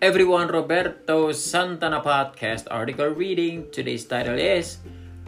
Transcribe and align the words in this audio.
everyone, 0.00 0.48
Roberto 0.48 1.30
Santana 1.30 2.00
podcast 2.00 2.64
article 2.70 3.12
reading. 3.12 3.68
Today's 3.70 4.06
title 4.08 4.38
is 4.38 4.78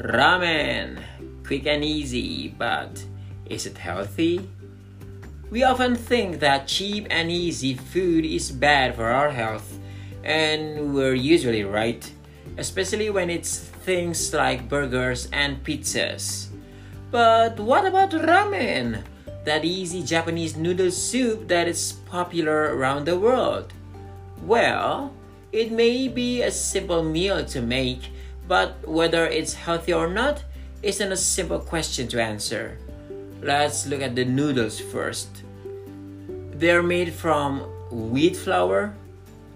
Ramen. 0.00 1.04
Quick 1.44 1.66
and 1.66 1.84
easy, 1.84 2.48
but 2.48 3.04
is 3.44 3.66
it 3.66 3.76
healthy? 3.76 4.48
We 5.50 5.64
often 5.64 5.94
think 5.94 6.40
that 6.40 6.66
cheap 6.66 7.06
and 7.10 7.30
easy 7.30 7.74
food 7.74 8.24
is 8.24 8.50
bad 8.50 8.96
for 8.96 9.12
our 9.12 9.28
health, 9.28 9.68
and 10.24 10.94
we're 10.94 11.12
usually 11.12 11.64
right, 11.64 12.00
especially 12.56 13.10
when 13.10 13.28
it's 13.28 13.58
things 13.84 14.32
like 14.32 14.70
burgers 14.70 15.28
and 15.36 15.62
pizzas. 15.62 16.48
But 17.10 17.60
what 17.60 17.84
about 17.84 18.16
ramen? 18.16 19.04
That 19.44 19.66
easy 19.66 20.02
Japanese 20.02 20.56
noodle 20.56 20.90
soup 20.90 21.48
that 21.48 21.68
is 21.68 22.00
popular 22.08 22.72
around 22.72 23.04
the 23.04 23.20
world. 23.20 23.74
Well, 24.44 25.10
it 25.52 25.72
may 25.72 26.06
be 26.06 26.42
a 26.42 26.50
simple 26.50 27.02
meal 27.02 27.42
to 27.46 27.62
make, 27.62 28.10
but 28.46 28.76
whether 28.86 29.24
it's 29.24 29.54
healthy 29.54 29.94
or 29.94 30.06
not 30.06 30.44
isn't 30.82 31.12
a 31.12 31.16
simple 31.16 31.58
question 31.58 32.08
to 32.08 32.20
answer. 32.20 32.76
Let's 33.40 33.86
look 33.86 34.02
at 34.02 34.14
the 34.14 34.26
noodles 34.26 34.78
first. 34.78 35.28
They're 36.52 36.82
made 36.82 37.14
from 37.14 37.60
wheat 37.90 38.36
flour, 38.36 38.94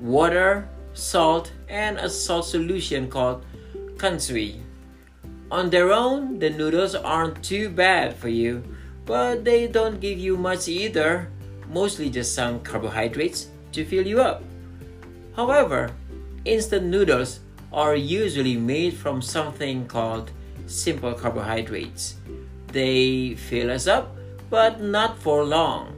water, 0.00 0.66
salt, 0.94 1.52
and 1.68 1.98
a 1.98 2.08
salt 2.08 2.46
solution 2.46 3.10
called 3.10 3.44
kansui. 3.96 4.56
On 5.50 5.68
their 5.68 5.92
own, 5.92 6.38
the 6.38 6.48
noodles 6.48 6.94
aren't 6.94 7.44
too 7.44 7.68
bad 7.68 8.16
for 8.16 8.28
you, 8.28 8.64
but 9.04 9.44
they 9.44 9.66
don't 9.66 10.00
give 10.00 10.18
you 10.18 10.38
much 10.38 10.66
either, 10.66 11.28
mostly 11.68 12.08
just 12.08 12.34
some 12.34 12.60
carbohydrates 12.60 13.48
to 13.72 13.84
fill 13.84 14.06
you 14.06 14.22
up. 14.22 14.42
However, 15.38 15.94
instant 16.44 16.86
noodles 16.86 17.38
are 17.72 17.94
usually 17.94 18.56
made 18.56 18.94
from 18.94 19.22
something 19.22 19.86
called 19.86 20.32
simple 20.66 21.14
carbohydrates. 21.14 22.16
They 22.72 23.36
fill 23.36 23.70
us 23.70 23.86
up, 23.86 24.16
but 24.50 24.82
not 24.82 25.16
for 25.22 25.44
long. 25.44 25.94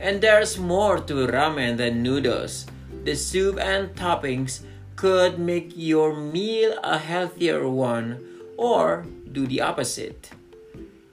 And 0.00 0.22
there's 0.22 0.56
more 0.56 0.96
to 1.00 1.28
ramen 1.28 1.76
than 1.76 2.02
noodles. 2.02 2.64
The 3.04 3.14
soup 3.14 3.60
and 3.60 3.94
toppings 3.94 4.64
could 4.96 5.38
make 5.38 5.76
your 5.76 6.16
meal 6.16 6.78
a 6.82 6.96
healthier 6.96 7.68
one 7.68 8.24
or 8.56 9.04
do 9.32 9.46
the 9.46 9.60
opposite. 9.60 10.30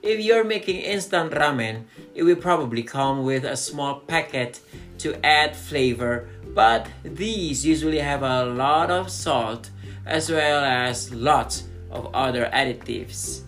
If 0.00 0.18
you're 0.18 0.44
making 0.44 0.80
instant 0.80 1.32
ramen, 1.32 1.84
it 2.14 2.22
will 2.22 2.36
probably 2.40 2.82
come 2.82 3.22
with 3.22 3.44
a 3.44 3.56
small 3.56 4.00
packet 4.00 4.60
to 4.98 5.14
add 5.24 5.54
flavor, 5.54 6.28
but 6.54 6.88
these 7.02 7.66
usually 7.66 7.98
have 7.98 8.22
a 8.22 8.44
lot 8.46 8.90
of 8.90 9.10
salt 9.10 9.70
as 10.06 10.30
well 10.30 10.64
as 10.64 11.12
lots 11.12 11.64
of 11.90 12.14
other 12.14 12.48
additives. 12.52 13.42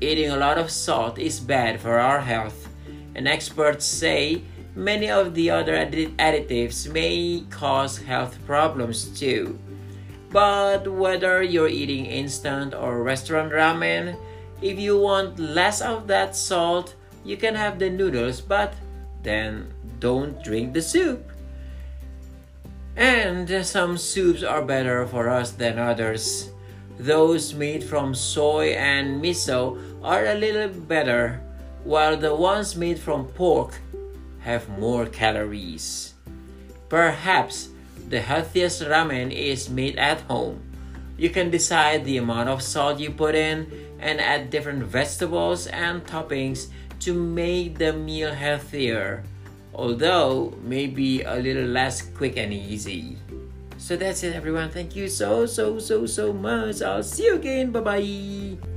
Eating 0.00 0.30
a 0.30 0.36
lot 0.36 0.58
of 0.58 0.70
salt 0.70 1.18
is 1.18 1.40
bad 1.40 1.80
for 1.80 1.98
our 1.98 2.20
health, 2.20 2.68
and 3.14 3.28
experts 3.28 3.86
say 3.86 4.42
many 4.74 5.10
of 5.10 5.34
the 5.34 5.50
other 5.50 5.74
additives 5.74 6.90
may 6.92 7.44
cause 7.50 7.98
health 7.98 8.38
problems 8.46 9.18
too. 9.18 9.58
But 10.30 10.88
whether 10.88 11.42
you're 11.42 11.68
eating 11.68 12.06
instant 12.06 12.74
or 12.74 13.02
restaurant 13.02 13.52
ramen, 13.52 14.16
if 14.62 14.78
you 14.78 14.98
want 14.98 15.38
less 15.38 15.80
of 15.80 16.06
that 16.06 16.34
salt, 16.34 16.94
you 17.24 17.36
can 17.36 17.54
have 17.54 17.78
the 17.78 17.90
noodles, 17.90 18.40
but 18.40 18.74
then 19.22 19.72
don't 20.00 20.42
drink 20.42 20.72
the 20.72 20.82
soup. 20.82 21.31
And 22.96 23.48
some 23.64 23.96
soups 23.96 24.42
are 24.42 24.62
better 24.62 25.06
for 25.06 25.28
us 25.28 25.52
than 25.52 25.78
others. 25.78 26.50
Those 26.98 27.54
made 27.54 27.82
from 27.82 28.14
soy 28.14 28.74
and 28.74 29.22
miso 29.22 29.80
are 30.04 30.26
a 30.26 30.34
little 30.34 30.68
better, 30.68 31.40
while 31.84 32.16
the 32.16 32.34
ones 32.34 32.76
made 32.76 32.98
from 32.98 33.26
pork 33.28 33.74
have 34.40 34.68
more 34.78 35.06
calories. 35.06 36.14
Perhaps 36.88 37.68
the 38.08 38.20
healthiest 38.20 38.82
ramen 38.82 39.32
is 39.32 39.70
made 39.70 39.96
at 39.96 40.20
home. 40.22 40.60
You 41.16 41.30
can 41.30 41.50
decide 41.50 42.04
the 42.04 42.18
amount 42.18 42.50
of 42.50 42.62
salt 42.62 43.00
you 43.00 43.10
put 43.10 43.34
in 43.34 43.70
and 43.98 44.20
add 44.20 44.50
different 44.50 44.82
vegetables 44.82 45.66
and 45.68 46.04
toppings 46.04 46.68
to 47.00 47.14
make 47.14 47.78
the 47.78 47.92
meal 47.92 48.34
healthier, 48.34 49.24
although 49.74 50.54
maybe 50.62 51.22
a 51.22 51.36
little 51.36 51.68
less 51.68 52.02
quick 52.02 52.36
and 52.36 52.52
easy. 52.52 53.16
So 53.78 53.96
that's 53.96 54.22
it, 54.22 54.34
everyone. 54.34 54.70
Thank 54.70 54.94
you 54.94 55.08
so, 55.08 55.46
so, 55.46 55.78
so, 55.78 56.06
so 56.06 56.32
much. 56.32 56.82
I'll 56.82 57.02
see 57.02 57.24
you 57.24 57.34
again. 57.34 57.72
Bye 57.72 57.80
bye. 57.80 58.71